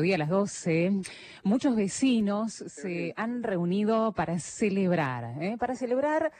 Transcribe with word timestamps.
Hoy 0.00 0.12
a 0.12 0.18
las 0.18 0.28
12, 0.28 1.00
muchos 1.42 1.74
vecinos 1.74 2.52
se 2.52 3.12
han 3.16 3.42
reunido 3.42 4.12
para 4.12 4.38
celebrar, 4.38 5.42
¿eh? 5.42 5.56
para 5.58 5.74
celebrar 5.74 6.30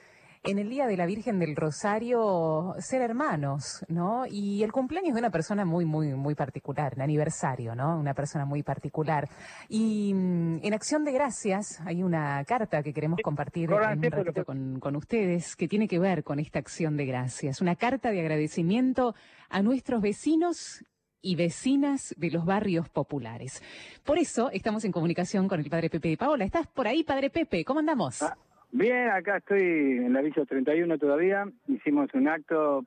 en 0.45 0.59
el 0.59 0.69
Día 0.69 0.87
de 0.87 0.97
la 0.97 1.07
Virgen 1.07 1.41
del 1.41 1.57
Rosario 1.57 2.75
ser 2.79 3.03
hermanos, 3.03 3.85
¿no? 3.89 4.25
Y 4.31 4.63
el 4.63 4.71
cumpleaños 4.71 5.15
de 5.15 5.21
una 5.21 5.31
persona 5.31 5.65
muy, 5.65 5.85
muy, 5.85 6.15
muy 6.15 6.35
particular, 6.35 6.93
el 6.95 7.01
aniversario, 7.01 7.75
¿no? 7.75 7.99
Una 7.99 8.15
persona 8.15 8.45
muy 8.45 8.63
particular. 8.63 9.29
Y 9.69 10.13
mm, 10.15 10.61
en 10.63 10.75
acción 10.75 11.05
de 11.05 11.13
gracias 11.13 11.81
hay 11.85 12.03
una 12.03 12.45
carta 12.45 12.83
que 12.83 12.93
queremos 12.93 13.19
compartir 13.23 13.71
en 13.71 13.99
un 13.99 14.11
ratito 14.11 14.45
con, 14.45 14.79
con 14.79 14.95
ustedes 14.95 15.57
que 15.57 15.67
tiene 15.67 15.89
que 15.89 15.99
ver 15.99 16.23
con 16.23 16.39
esta 16.39 16.61
acción 16.61 16.97
de 16.97 17.07
gracias. 17.07 17.61
Una 17.61 17.75
carta 17.75 18.11
de 18.11 18.21
agradecimiento 18.21 19.15
a 19.49 19.63
nuestros 19.63 20.01
vecinos 20.01 20.85
y 21.21 21.37
vecinas 21.37 22.15
de 22.19 22.31
los 22.31 22.45
barrios 22.45 22.89
populares. 22.89 23.63
Por 24.05 24.19
eso 24.19 24.51
estamos 24.53 24.85
en 24.85 24.93
comunicación 24.93 25.49
con 25.49 25.61
el 25.61 25.71
padre 25.71 25.91
Pepe 25.91 26.11
de 26.11 26.17
Paola. 26.17 26.45
¿Estás 26.45 26.67
por 26.67 26.87
ahí, 26.87 27.05
padre 27.05 27.31
Pepe? 27.31 27.65
¿Cómo 27.65 27.81
andamos? 27.81 28.23
Ah, 28.23 28.37
bien, 28.71 29.09
acá 29.11 29.39
estoy 29.39 29.61
en 29.61 30.13
la 30.13 30.21
Villa 30.21 30.45
31 30.45 30.99
todavía. 30.99 31.45
Hicimos 31.67 32.09
un 32.15 32.29
acto 32.29 32.85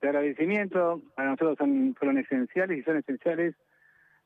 de 0.00 0.08
agradecimiento. 0.08 1.00
Para 1.14 1.30
nosotros 1.30 1.58
son, 1.58 1.94
fueron 1.98 2.18
esenciales 2.18 2.78
y 2.78 2.82
son 2.82 2.98
esenciales 2.98 3.54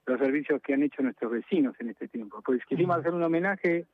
los 0.07 0.19
servicios 0.21 0.63
que 0.63 0.75
han 0.75 0.83
hecho 0.83 1.03
nuestros 1.03 1.33
vecinos 1.33 1.75
en 1.81 1.91
este 1.91 2.09
tiempo. 2.09 2.41
Pues 2.45 2.65
quisimos 2.67 2.99
hacer 2.99 3.13
un 3.13 3.23
homenaje 3.23 3.87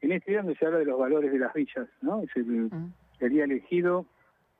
en 0.00 0.12
este 0.12 0.32
día 0.32 0.42
donde 0.42 0.56
se 0.56 0.66
habla 0.66 0.78
de 0.78 0.84
los 0.84 0.98
valores 0.98 1.32
de 1.32 1.38
las 1.38 1.54
villas, 1.54 1.88
¿no? 2.00 2.22
Es 2.22 2.30
el, 2.34 2.70
el 3.20 3.30
día 3.30 3.44
elegido 3.44 4.06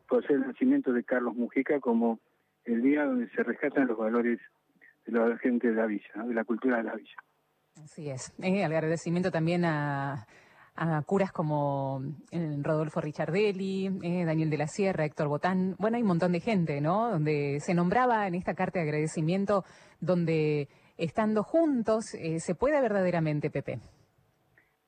por 0.08 0.24
ser 0.26 0.36
el 0.36 0.42
nacimiento 0.42 0.92
de 0.92 1.02
Carlos 1.02 1.34
Mujica 1.34 1.80
como 1.80 2.20
el 2.64 2.82
día 2.82 3.04
donde 3.04 3.28
se 3.30 3.42
rescatan 3.42 3.88
los 3.88 3.98
valores 3.98 4.38
de 5.06 5.12
la 5.12 5.36
gente 5.38 5.68
de 5.68 5.74
la 5.74 5.86
villa, 5.86 6.24
de 6.24 6.34
la 6.34 6.44
cultura 6.44 6.78
de 6.78 6.84
la 6.84 6.94
villa. 6.94 7.16
Así 7.82 8.08
es. 8.10 8.32
Eh, 8.42 8.64
agradecimiento 8.64 9.30
también 9.30 9.64
a, 9.64 10.26
curas 11.06 11.32
como 11.32 12.02
eh, 12.30 12.56
Rodolfo 12.62 13.00
Ricciardelli, 13.00 13.90
eh, 14.02 14.24
Daniel 14.24 14.50
de 14.50 14.58
la 14.58 14.66
Sierra, 14.66 15.04
Héctor 15.04 15.28
Botán. 15.28 15.74
Bueno, 15.78 15.96
hay 15.96 16.02
un 16.02 16.08
montón 16.08 16.32
de 16.32 16.40
gente, 16.40 16.80
¿no? 16.80 17.10
Donde 17.10 17.58
se 17.60 17.74
nombraba 17.74 18.26
en 18.26 18.34
esta 18.34 18.54
carta 18.54 18.78
de 18.78 18.84
agradecimiento, 18.86 19.64
donde 20.00 20.68
estando 20.96 21.42
juntos 21.42 22.14
eh, 22.14 22.38
se 22.40 22.54
puede 22.54 22.80
verdaderamente, 22.80 23.50
Pepe. 23.50 23.80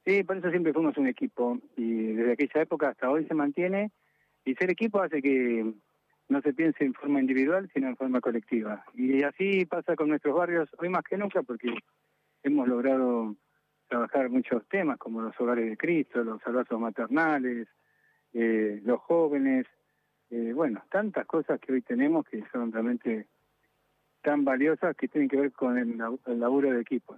Sí, 0.04 0.22
por 0.22 0.36
eso 0.36 0.50
siempre 0.50 0.72
fuimos 0.72 0.96
un 0.98 1.06
equipo 1.06 1.58
y 1.76 2.12
desde 2.12 2.32
aquella 2.32 2.62
época 2.62 2.88
hasta 2.90 3.10
hoy 3.10 3.26
se 3.26 3.34
mantiene 3.34 3.90
y 4.44 4.54
ser 4.54 4.70
equipo 4.70 5.00
hace 5.00 5.22
que 5.22 5.72
no 6.28 6.40
se 6.40 6.52
piense 6.52 6.84
en 6.84 6.94
forma 6.94 7.20
individual, 7.20 7.70
sino 7.72 7.88
en 7.88 7.96
forma 7.96 8.20
colectiva. 8.20 8.84
Y 8.94 9.22
así 9.22 9.66
pasa 9.66 9.96
con 9.96 10.08
nuestros 10.08 10.34
barrios, 10.34 10.68
hoy 10.78 10.88
más 10.88 11.04
que 11.04 11.16
nunca, 11.16 11.42
porque 11.42 11.74
hemos 12.42 12.68
logrado 12.68 13.36
trabajar 13.88 14.30
muchos 14.30 14.66
temas, 14.68 14.98
como 14.98 15.20
los 15.20 15.38
hogares 15.40 15.68
de 15.68 15.76
Cristo, 15.76 16.24
los 16.24 16.44
abrazos 16.46 16.80
maternales, 16.80 17.68
eh, 18.32 18.80
los 18.84 19.00
jóvenes, 19.00 19.66
eh, 20.30 20.52
bueno, 20.54 20.82
tantas 20.90 21.26
cosas 21.26 21.60
que 21.60 21.72
hoy 21.72 21.82
tenemos 21.82 22.24
que 22.26 22.42
son 22.50 22.72
realmente 22.72 23.28
tan 24.22 24.44
valiosas 24.44 24.96
que 24.96 25.06
tienen 25.06 25.28
que 25.28 25.36
ver 25.36 25.52
con 25.52 25.78
el, 25.78 26.00
el 26.26 26.40
laburo 26.40 26.72
de 26.72 26.80
equipo. 26.80 27.16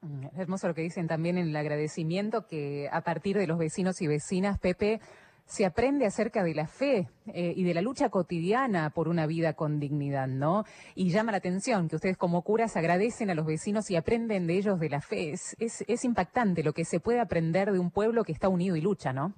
Mm, 0.00 0.26
es 0.26 0.38
hermoso 0.38 0.68
lo 0.68 0.74
que 0.74 0.82
dicen 0.82 1.06
también 1.06 1.38
en 1.38 1.48
el 1.48 1.56
agradecimiento 1.56 2.46
que 2.46 2.88
a 2.92 3.00
partir 3.02 3.36
de 3.36 3.46
los 3.46 3.58
vecinos 3.58 4.02
y 4.02 4.06
vecinas, 4.06 4.58
Pepe, 4.58 5.00
se 5.48 5.64
aprende 5.64 6.04
acerca 6.04 6.44
de 6.44 6.54
la 6.54 6.66
fe 6.66 7.08
eh, 7.32 7.54
y 7.56 7.64
de 7.64 7.72
la 7.72 7.80
lucha 7.80 8.10
cotidiana 8.10 8.90
por 8.90 9.08
una 9.08 9.26
vida 9.26 9.54
con 9.54 9.80
dignidad, 9.80 10.28
¿no? 10.28 10.64
Y 10.94 11.08
llama 11.08 11.32
la 11.32 11.38
atención 11.38 11.88
que 11.88 11.96
ustedes 11.96 12.18
como 12.18 12.42
curas 12.42 12.76
agradecen 12.76 13.30
a 13.30 13.34
los 13.34 13.46
vecinos 13.46 13.90
y 13.90 13.96
aprenden 13.96 14.46
de 14.46 14.58
ellos 14.58 14.78
de 14.78 14.90
la 14.90 15.00
fe. 15.00 15.30
Es, 15.30 15.56
es, 15.58 16.04
impactante 16.04 16.62
lo 16.62 16.74
que 16.74 16.84
se 16.84 17.00
puede 17.00 17.18
aprender 17.18 17.72
de 17.72 17.78
un 17.78 17.90
pueblo 17.90 18.24
que 18.24 18.32
está 18.32 18.50
unido 18.50 18.76
y 18.76 18.82
lucha, 18.82 19.14
¿no? 19.14 19.32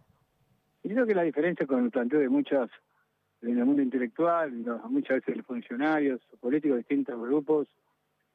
Y 0.82 0.88
creo 0.88 1.06
que 1.06 1.14
la 1.14 1.22
diferencia 1.22 1.64
con 1.64 1.84
el 1.84 1.92
planteo 1.92 2.18
de 2.18 2.28
muchas, 2.28 2.68
en 3.42 3.56
el 3.56 3.64
mundo 3.64 3.80
intelectual, 3.80 4.50
muchas 4.88 5.20
veces 5.20 5.36
de 5.36 5.42
funcionarios 5.44 6.20
políticos 6.40 6.74
de 6.74 6.78
distintos 6.78 7.20
grupos, 7.20 7.68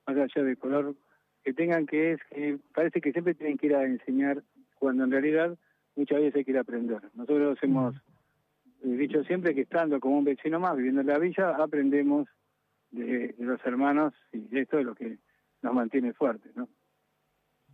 más 0.08 0.16
allá 0.16 0.44
del 0.46 0.58
color 0.58 0.96
que 1.44 1.54
tengan, 1.54 1.86
que 1.86 2.14
es 2.14 2.20
que 2.30 2.58
parece 2.74 3.02
que 3.02 3.12
siempre 3.12 3.36
tienen 3.36 3.58
que 3.58 3.66
ir 3.68 3.76
a 3.76 3.84
enseñar, 3.84 4.42
cuando 4.80 5.04
en 5.04 5.12
realidad 5.12 5.58
muchas 5.96 6.20
veces 6.20 6.36
hay 6.36 6.46
que 6.46 6.52
ir 6.52 6.58
a 6.58 6.62
aprender. 6.62 7.02
Nosotros 7.14 7.58
hemos 7.62 7.96
eh, 8.84 8.88
dicho 8.88 9.24
siempre 9.24 9.54
que 9.56 9.62
estando 9.62 10.00
como 10.00 10.20
un 10.20 10.26
vecino 10.26 10.60
más 10.60 10.76
viviendo 10.76 11.02
en 11.02 11.08
la 11.08 11.20
villa, 11.20 11.56
aprendemos 11.56 12.28
de, 12.92 13.36
los 13.40 13.60
hermanos 13.66 14.14
y 14.32 14.58
esto 14.58 14.80
es 14.80 14.86
lo 14.86 14.96
que 14.96 15.18
nos 15.62 15.74
mantiene 15.74 16.14
fuertes, 16.14 16.56
¿no? 16.56 16.68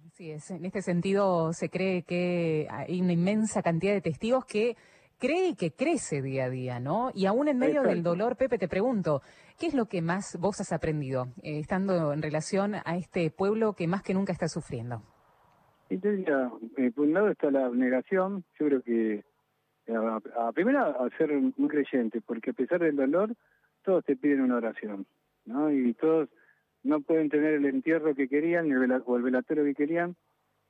Así 0.07 0.31
es. 0.31 0.49
En 0.51 0.65
este 0.65 0.81
sentido, 0.81 1.53
se 1.53 1.69
cree 1.69 2.03
que 2.03 2.67
hay 2.69 3.01
una 3.01 3.13
inmensa 3.13 3.61
cantidad 3.61 3.93
de 3.93 4.01
testigos 4.01 4.45
que 4.45 4.75
cree 5.17 5.55
que 5.55 5.71
crece 5.71 6.21
día 6.21 6.45
a 6.45 6.49
día, 6.49 6.79
¿no? 6.79 7.11
Y 7.13 7.27
aún 7.27 7.47
en 7.47 7.59
medio 7.59 7.83
del 7.83 8.01
dolor, 8.01 8.35
Pepe, 8.35 8.57
te 8.57 8.67
pregunto, 8.67 9.21
¿qué 9.59 9.67
es 9.67 9.73
lo 9.73 9.85
que 9.85 10.01
más 10.01 10.35
vos 10.39 10.59
has 10.59 10.73
aprendido 10.73 11.27
eh, 11.43 11.59
estando 11.59 12.11
en 12.11 12.21
relación 12.21 12.75
a 12.75 12.97
este 12.97 13.29
pueblo 13.29 13.73
que 13.73 13.87
más 13.87 14.01
que 14.01 14.15
nunca 14.15 14.33
está 14.33 14.47
sufriendo? 14.47 15.03
Entonces, 15.91 16.25
eh, 16.77 16.89
por 16.95 17.05
un 17.05 17.13
lado 17.13 17.27
está 17.27 17.51
la 17.51 17.65
abnegación, 17.65 18.45
yo 18.57 18.67
creo 18.67 18.81
que 18.81 19.25
eh, 19.87 20.21
a, 20.37 20.51
primera 20.53 20.85
a 20.85 21.09
ser 21.17 21.33
muy 21.33 21.67
creyente, 21.67 22.21
porque 22.21 22.51
a 22.51 22.53
pesar 22.53 22.79
del 22.79 22.95
dolor, 22.95 23.35
todos 23.83 24.05
te 24.05 24.15
piden 24.15 24.39
una 24.39 24.55
oración, 24.55 25.05
¿no? 25.43 25.69
Y 25.69 25.93
todos 25.95 26.29
no 26.83 27.01
pueden 27.01 27.27
tener 27.27 27.55
el 27.55 27.65
entierro 27.65 28.15
que 28.15 28.29
querían 28.29 28.71
el 28.71 29.01
o 29.05 29.17
el 29.17 29.23
velatorio 29.23 29.65
que 29.65 29.75
querían, 29.75 30.15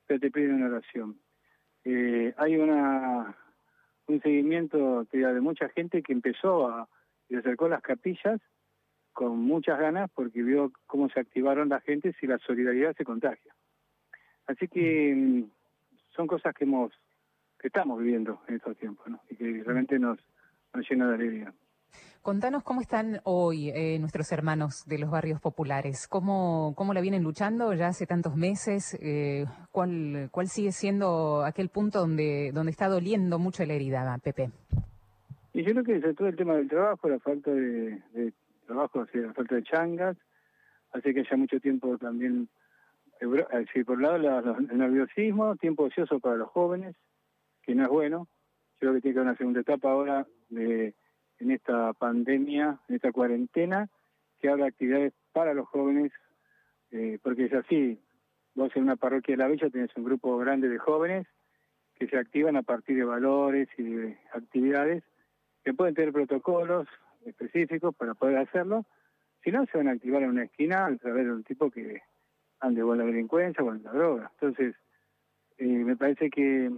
pero 0.08 0.18
te 0.18 0.32
piden 0.32 0.54
una 0.54 0.66
oración. 0.66 1.16
Eh, 1.84 2.34
hay 2.36 2.56
una 2.56 3.36
un 4.08 4.20
seguimiento 4.22 5.04
de 5.04 5.40
mucha 5.40 5.68
gente 5.68 6.02
que 6.02 6.12
empezó 6.12 6.66
a 6.66 6.88
y 7.28 7.36
acercó 7.36 7.68
las 7.68 7.80
capillas 7.80 8.40
con 9.12 9.38
muchas 9.38 9.78
ganas 9.78 10.10
porque 10.12 10.42
vio 10.42 10.72
cómo 10.86 11.08
se 11.10 11.20
activaron 11.20 11.68
la 11.68 11.80
gente 11.80 12.12
si 12.18 12.26
la 12.26 12.38
solidaridad 12.38 12.96
se 12.96 13.04
contagia. 13.04 13.54
Así 14.52 14.68
que 14.68 15.14
mm, 15.14 15.44
son 16.14 16.26
cosas 16.26 16.54
que 16.54 16.64
hemos 16.64 16.92
que 17.58 17.68
estamos 17.68 17.98
viviendo 17.98 18.40
en 18.48 18.56
estos 18.56 18.76
tiempos 18.76 19.06
¿no? 19.08 19.20
y 19.30 19.36
que 19.36 19.62
realmente 19.62 19.98
nos, 19.98 20.18
nos 20.74 20.90
llena 20.90 21.08
de 21.08 21.14
alegría. 21.14 21.54
Contanos 22.20 22.64
cómo 22.64 22.80
están 22.80 23.20
hoy 23.24 23.70
eh, 23.70 23.98
nuestros 24.00 24.30
hermanos 24.32 24.84
de 24.86 24.98
los 24.98 25.10
barrios 25.10 25.40
populares, 25.40 26.08
cómo, 26.08 26.72
cómo 26.76 26.92
la 26.92 27.00
vienen 27.00 27.22
luchando 27.22 27.72
ya 27.74 27.88
hace 27.88 28.06
tantos 28.06 28.36
meses, 28.36 28.98
eh, 29.00 29.44
cuál, 29.70 30.28
cuál 30.32 30.48
sigue 30.48 30.72
siendo 30.72 31.44
aquel 31.44 31.68
punto 31.68 32.00
donde, 32.00 32.50
donde 32.52 32.70
está 32.70 32.88
doliendo 32.88 33.38
mucho 33.38 33.64
la 33.64 33.74
herida, 33.74 34.18
Pepe. 34.22 34.50
Y 35.52 35.62
yo 35.62 35.70
creo 35.70 35.84
que 35.84 36.00
sobre 36.00 36.14
todo 36.14 36.28
el 36.28 36.36
tema 36.36 36.54
del 36.54 36.68
trabajo, 36.68 37.08
la 37.08 37.18
falta 37.20 37.50
de, 37.52 38.00
de 38.12 38.32
trabajo, 38.66 39.04
la 39.12 39.32
falta 39.34 39.54
de 39.54 39.62
changas, 39.62 40.16
hace 40.92 41.14
que 41.14 41.20
haya 41.20 41.36
mucho 41.36 41.60
tiempo 41.60 41.96
también 41.98 42.48
Sí, 43.72 43.84
por 43.84 43.98
un 43.98 44.02
lado 44.02 44.58
el 44.58 44.78
nerviosismo, 44.78 45.54
tiempo 45.56 45.84
ocioso 45.84 46.18
para 46.18 46.36
los 46.36 46.48
jóvenes, 46.48 46.96
que 47.62 47.74
no 47.74 47.84
es 47.84 47.88
bueno. 47.88 48.26
Creo 48.78 48.94
que 48.94 49.00
tiene 49.00 49.14
que 49.14 49.20
haber 49.20 49.30
una 49.30 49.38
segunda 49.38 49.60
etapa 49.60 49.90
ahora 49.90 50.26
de, 50.48 50.94
en 51.38 51.50
esta 51.52 51.92
pandemia, 51.92 52.80
en 52.88 52.96
esta 52.96 53.12
cuarentena, 53.12 53.88
que 54.40 54.48
haga 54.48 54.66
actividades 54.66 55.12
para 55.32 55.54
los 55.54 55.68
jóvenes, 55.68 56.10
eh, 56.90 57.20
porque 57.22 57.44
es 57.44 57.52
así, 57.52 58.00
vos 58.54 58.74
en 58.74 58.82
una 58.82 58.96
parroquia 58.96 59.36
de 59.36 59.42
la 59.42 59.48
Villa 59.48 59.70
tenés 59.70 59.96
un 59.96 60.04
grupo 60.04 60.36
grande 60.38 60.68
de 60.68 60.78
jóvenes 60.78 61.26
que 61.94 62.08
se 62.08 62.18
activan 62.18 62.56
a 62.56 62.62
partir 62.62 62.96
de 62.96 63.04
valores 63.04 63.68
y 63.78 63.84
de 63.84 64.18
actividades 64.32 65.04
que 65.62 65.74
pueden 65.74 65.94
tener 65.94 66.12
protocolos 66.12 66.88
específicos 67.24 67.94
para 67.94 68.14
poder 68.14 68.38
hacerlo, 68.38 68.84
si 69.44 69.52
no 69.52 69.64
se 69.66 69.78
van 69.78 69.86
a 69.86 69.92
activar 69.92 70.24
en 70.24 70.30
una 70.30 70.44
esquina 70.44 70.86
a 70.86 70.96
través 70.96 71.24
de 71.26 71.32
un 71.32 71.44
tipo 71.44 71.70
que 71.70 72.02
ande 72.62 72.82
con 72.82 72.96
la 72.96 73.04
delincuencia, 73.04 73.62
con 73.62 73.82
la 73.82 73.92
droga. 73.92 74.30
Entonces, 74.40 74.74
eh, 75.58 75.66
me 75.66 75.96
parece 75.96 76.30
que 76.30 76.72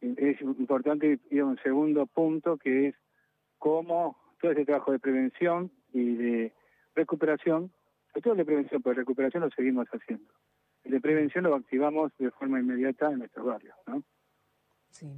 es 0.00 0.40
importante 0.40 1.18
ir 1.30 1.40
a 1.40 1.46
un 1.46 1.58
segundo 1.58 2.06
punto 2.06 2.56
que 2.56 2.88
es 2.88 2.94
cómo 3.58 4.16
todo 4.40 4.52
ese 4.52 4.64
trabajo 4.64 4.92
de 4.92 4.98
prevención 4.98 5.70
y 5.92 6.16
de 6.16 6.52
recuperación, 6.94 7.70
sobre 8.08 8.22
todo 8.22 8.34
de 8.34 8.44
prevención, 8.44 8.82
pero 8.82 8.94
de 8.94 9.00
recuperación 9.02 9.42
lo 9.42 9.50
seguimos 9.50 9.86
haciendo. 9.88 10.32
El 10.84 10.92
de 10.92 11.00
prevención 11.00 11.44
lo 11.44 11.54
activamos 11.54 12.12
de 12.18 12.30
forma 12.32 12.60
inmediata 12.60 13.10
en 13.10 13.20
nuestros 13.20 13.46
barrios, 13.46 13.76
¿no? 13.86 14.02
Sí. 14.94 15.08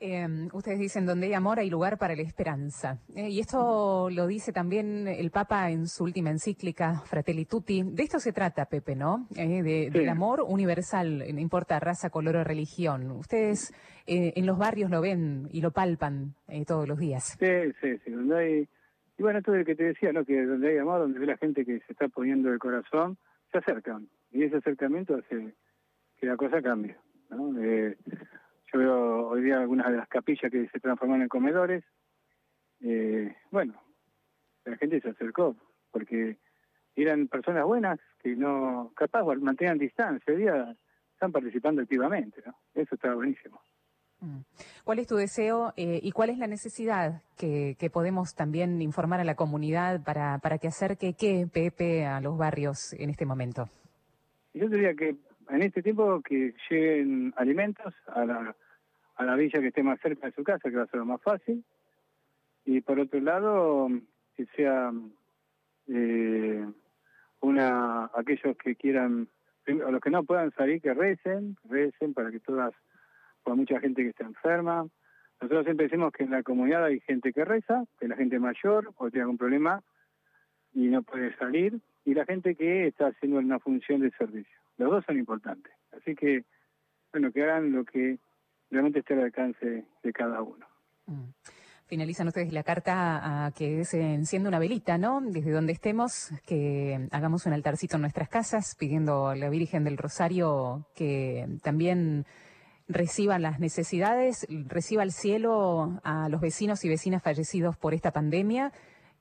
Em, 0.00 0.48
ustedes 0.52 0.80
dicen, 0.80 1.06
donde 1.06 1.28
hay 1.28 1.34
amor 1.34 1.60
hay 1.60 1.70
lugar 1.70 1.98
para 1.98 2.16
la 2.16 2.22
esperanza. 2.22 2.98
Eh, 3.14 3.28
y 3.28 3.38
esto 3.38 4.10
lo 4.10 4.26
dice 4.26 4.52
también 4.52 5.06
el 5.06 5.30
Papa 5.30 5.70
en 5.70 5.86
su 5.86 6.02
última 6.02 6.30
encíclica, 6.30 7.00
Fratelli 7.04 7.44
Tutti. 7.44 7.84
De 7.84 8.02
esto 8.02 8.18
se 8.18 8.32
trata, 8.32 8.64
Pepe, 8.64 8.96
¿no? 8.96 9.28
Eh, 9.36 9.62
Del 9.62 10.08
amor 10.08 10.42
universal, 10.44 11.18
no 11.32 11.38
importa 11.38 11.78
raza, 11.78 12.10
color 12.10 12.36
o 12.36 12.44
religión. 12.44 13.12
Ustedes 13.12 13.72
eh, 14.04 14.32
en 14.34 14.46
los 14.46 14.58
barrios 14.58 14.90
lo 14.90 15.00
ven 15.00 15.48
y 15.52 15.60
lo 15.60 15.70
palpan 15.70 16.34
todos 16.66 16.88
los 16.88 16.98
días. 16.98 17.36
Sí, 17.38 17.72
sí, 17.80 17.98
sí. 18.04 18.12
hay... 18.34 18.68
Y 19.16 19.22
bueno, 19.22 19.38
esto 19.38 19.52
es 19.52 19.60
lo 19.60 19.64
que 19.64 19.76
te 19.76 19.84
decía, 19.84 20.12
¿no? 20.12 20.24
Que 20.24 20.44
donde 20.44 20.70
hay 20.70 20.78
amor, 20.78 20.98
donde 20.98 21.20
ve 21.20 21.26
la 21.26 21.36
gente 21.36 21.64
que 21.64 21.78
se 21.80 21.92
está 21.92 22.08
poniendo 22.08 22.50
el 22.52 22.58
corazón, 22.58 23.16
se 23.52 23.58
acercan 23.58 24.08
y 24.32 24.42
ese 24.42 24.56
acercamiento 24.56 25.14
hace 25.14 25.54
que 26.16 26.26
la 26.26 26.36
cosa 26.36 26.60
cambie. 26.60 26.96
¿no? 27.30 27.52
Yo 28.72 28.78
veo 28.78 29.28
hoy 29.28 29.42
día 29.42 29.58
algunas 29.58 29.90
de 29.90 29.96
las 29.96 30.08
capillas 30.08 30.50
que 30.50 30.68
se 30.68 30.80
transforman 30.80 31.22
en 31.22 31.28
comedores. 31.28 31.84
Eh, 32.80 33.34
bueno, 33.50 33.74
la 34.64 34.76
gente 34.76 35.00
se 35.00 35.10
acercó 35.10 35.56
porque 35.90 36.38
eran 36.94 37.28
personas 37.28 37.64
buenas 37.64 37.98
que 38.22 38.36
no, 38.36 38.92
capaz, 38.94 39.24
mantenían 39.36 39.78
distancia. 39.78 40.32
Hoy 40.32 40.42
día 40.42 40.76
están 41.12 41.32
participando 41.32 41.82
activamente. 41.82 42.42
¿no? 42.46 42.54
Eso 42.74 42.94
está 42.94 43.14
buenísimo. 43.14 43.60
Mm. 44.20 44.40
¿Cuál 44.84 44.98
es 44.98 45.06
tu 45.06 45.16
deseo 45.16 45.72
eh, 45.76 45.98
y 46.02 46.12
cuál 46.12 46.30
es 46.30 46.38
la 46.38 46.46
necesidad 46.46 47.22
que, 47.36 47.74
podemos 47.92 48.34
también 48.34 48.80
informar 48.82 49.20
a 49.20 49.24
la 49.24 49.34
comunidad 49.34 50.04
para, 50.04 50.38
para 50.38 50.58
que 50.58 50.68
acerque 50.68 51.14
qué, 51.14 51.48
Pepe, 51.52 52.06
a 52.06 52.20
los 52.20 52.36
barrios 52.36 52.92
en 52.92 53.10
este 53.10 53.26
momento? 53.26 53.68
Yo 54.52 54.68
diría 54.68 54.94
que 54.94 55.16
en 55.50 55.62
este 55.62 55.82
tiempo 55.82 56.20
que 56.22 56.54
lleguen 56.68 57.34
alimentos 57.36 57.94
a 58.06 58.24
la, 58.24 58.56
a 59.16 59.24
la 59.24 59.36
villa 59.36 59.60
que 59.60 59.68
esté 59.68 59.82
más 59.82 60.00
cerca 60.00 60.26
de 60.26 60.32
su 60.32 60.44
casa, 60.44 60.70
que 60.70 60.76
va 60.76 60.84
a 60.84 60.86
ser 60.86 61.00
lo 61.00 61.06
más 61.06 61.22
fácil. 61.22 61.64
Y 62.64 62.80
por 62.80 63.00
otro 63.00 63.20
lado, 63.20 63.88
que 64.36 64.46
sea 64.56 64.92
eh, 65.88 66.66
una 67.40 68.10
aquellos 68.14 68.56
que 68.56 68.76
quieran, 68.76 69.28
o 69.66 69.90
los 69.90 70.00
que 70.00 70.10
no 70.10 70.24
puedan 70.24 70.52
salir, 70.52 70.80
que 70.80 70.94
recen, 70.94 71.56
recen 71.64 72.14
para 72.14 72.30
que 72.30 72.40
todas 72.40 72.72
por 73.42 73.56
mucha 73.56 73.80
gente 73.80 74.02
que 74.02 74.10
está 74.10 74.24
enferma. 74.24 74.86
Nosotros 75.40 75.64
siempre 75.64 75.86
decimos 75.86 76.12
que 76.12 76.24
en 76.24 76.30
la 76.30 76.42
comunidad 76.42 76.84
hay 76.84 77.00
gente 77.00 77.32
que 77.32 77.44
reza, 77.44 77.84
que 77.98 78.08
la 78.08 78.16
gente 78.16 78.38
mayor 78.38 78.92
o 78.96 79.10
tiene 79.10 79.22
algún 79.22 79.38
problema 79.38 79.82
y 80.74 80.86
no 80.88 81.02
puede 81.02 81.34
salir, 81.36 81.80
y 82.10 82.14
la 82.14 82.24
gente 82.24 82.56
que 82.56 82.88
está 82.88 83.06
haciendo 83.06 83.38
una 83.38 83.60
función 83.60 84.00
de 84.00 84.10
servicio. 84.10 84.58
Los 84.78 84.90
dos 84.90 85.04
son 85.04 85.16
importantes. 85.16 85.72
Así 85.92 86.16
que, 86.16 86.44
bueno, 87.12 87.30
que 87.30 87.44
hagan 87.44 87.70
lo 87.70 87.84
que 87.84 88.18
realmente 88.68 88.98
esté 88.98 89.14
al 89.14 89.20
alcance 89.20 89.84
de 90.02 90.12
cada 90.12 90.42
uno. 90.42 90.66
Mm. 91.06 91.28
Finalizan 91.86 92.26
ustedes 92.26 92.52
la 92.52 92.64
carta 92.64 93.46
a 93.46 93.52
que 93.52 93.84
se 93.84 94.00
encienda 94.00 94.48
una 94.48 94.58
velita, 94.58 94.98
¿no? 94.98 95.20
Desde 95.20 95.52
donde 95.52 95.72
estemos, 95.72 96.32
que 96.46 97.08
hagamos 97.12 97.46
un 97.46 97.52
altarcito 97.52 97.94
en 97.94 98.02
nuestras 98.02 98.28
casas, 98.28 98.74
pidiendo 98.76 99.28
a 99.28 99.36
la 99.36 99.48
Virgen 99.48 99.84
del 99.84 99.96
Rosario 99.96 100.88
que 100.96 101.46
también 101.62 102.26
reciban 102.88 103.42
las 103.42 103.60
necesidades, 103.60 104.48
reciba 104.66 105.04
el 105.04 105.12
cielo 105.12 106.00
a 106.02 106.28
los 106.28 106.40
vecinos 106.40 106.84
y 106.84 106.88
vecinas 106.88 107.22
fallecidos 107.22 107.76
por 107.76 107.94
esta 107.94 108.10
pandemia 108.10 108.72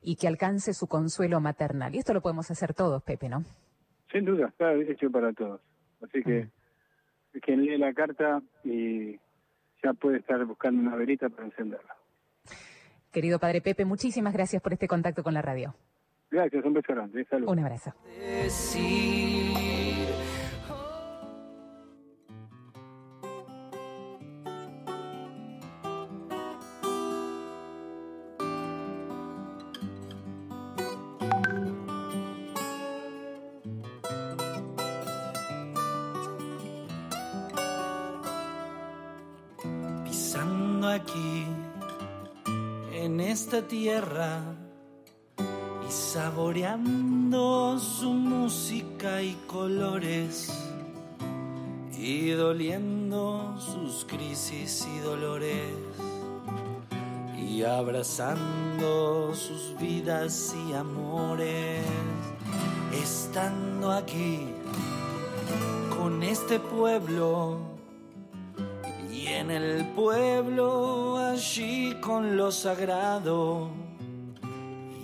y 0.01 0.15
que 0.15 0.27
alcance 0.27 0.73
su 0.73 0.87
consuelo 0.87 1.39
maternal. 1.39 1.93
Y 1.95 1.99
esto 1.99 2.13
lo 2.13 2.21
podemos 2.21 2.49
hacer 2.51 2.73
todos, 2.73 3.03
Pepe, 3.03 3.29
¿no? 3.29 3.43
Sin 4.11 4.25
duda, 4.25 4.47
está 4.47 4.73
hecho 4.73 5.09
para 5.11 5.33
todos. 5.33 5.61
Así 6.01 6.23
que 6.23 6.49
mm. 7.33 7.39
quien 7.39 7.65
lee 7.65 7.77
la 7.77 7.93
carta 7.93 8.41
y 8.63 9.19
ya 9.83 9.93
puede 9.93 10.17
estar 10.17 10.43
buscando 10.45 10.81
una 10.81 10.95
verita 10.95 11.29
para 11.29 11.45
encenderla. 11.45 11.95
Querido 13.11 13.39
Padre 13.39 13.61
Pepe, 13.61 13.85
muchísimas 13.85 14.33
gracias 14.33 14.61
por 14.61 14.73
este 14.73 14.87
contacto 14.87 15.23
con 15.23 15.33
la 15.33 15.41
radio. 15.41 15.73
Gracias, 16.31 16.63
un 16.63 16.73
beso 16.73 16.93
grande. 16.93 17.25
Salud. 17.25 17.49
Un 17.49 17.59
abrazo. 17.59 17.93
Aquí 40.35 41.45
en 42.93 43.19
esta 43.19 43.63
tierra 43.63 44.41
y 45.39 45.91
saboreando 45.91 47.79
su 47.79 48.11
música 48.11 49.23
y 49.23 49.33
colores 49.47 50.51
y 51.97 52.29
doliendo 52.31 53.55
sus 53.57 54.05
crisis 54.05 54.87
y 54.95 54.99
dolores 54.99 55.73
y 57.35 57.63
abrazando 57.63 59.33
sus 59.33 59.75
vidas 59.79 60.55
y 60.67 60.73
amores, 60.73 61.83
estando 62.93 63.91
aquí 63.91 64.47
con 65.97 66.21
este 66.21 66.59
pueblo 66.59 67.78
en 69.33 69.51
el 69.51 69.85
pueblo, 69.95 71.17
allí 71.17 71.95
con 72.01 72.37
lo 72.37 72.51
sagrado, 72.51 73.69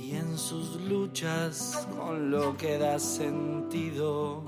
y 0.02 0.16
en 0.16 0.38
sus 0.38 0.82
luchas 0.82 1.88
con 1.98 2.30
lo 2.32 2.58
que 2.58 2.78
da 2.78 3.00
sentido, 3.00 4.44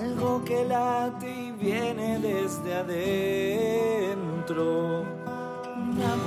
algo 0.00 0.42
que 0.44 0.64
late 0.64 1.28
y 1.28 1.52
viene 1.52 2.18
desde 2.18 2.74
adentro 2.74 5.05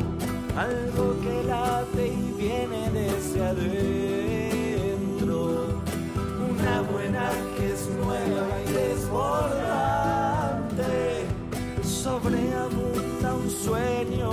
algo 0.57 1.21
que 1.21 1.45
late 1.45 2.09
y 2.09 2.33
viene 2.37 2.91
desde 2.91 3.47
adentro, 3.47 5.69
una 6.51 6.83
buena 6.91 7.31
que 7.57 7.75
es 7.75 7.89
nueva 7.91 8.61
y 8.67 8.73
desbordante, 8.73 11.29
sobreabunda 11.81 13.35
un 13.35 13.49
sueño 13.49 14.33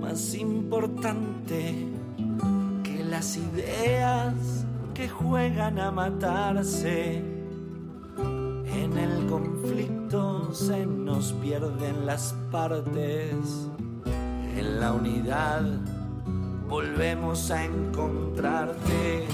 más 0.00 0.34
importante 0.34 1.86
que 2.84 3.04
las 3.04 3.36
ideas 3.36 4.34
que 4.94 5.08
juegan 5.08 5.78
a 5.78 5.90
matarse. 5.90 7.22
En 8.16 8.96
el 8.96 9.26
conflicto 9.26 10.52
se 10.54 10.86
nos 10.86 11.32
pierden 11.34 12.06
las 12.06 12.34
partes. 12.52 13.68
En 14.56 14.80
la 14.80 14.92
unidad 14.92 15.62
volvemos 16.68 17.50
a 17.50 17.64
encontrarte 17.64 19.26